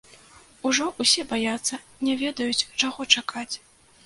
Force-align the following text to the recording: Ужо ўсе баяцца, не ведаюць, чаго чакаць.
Ужо 0.69 0.87
ўсе 1.03 1.25
баяцца, 1.33 1.79
не 2.09 2.17
ведаюць, 2.23 2.61
чаго 2.81 3.01
чакаць. 3.19 3.53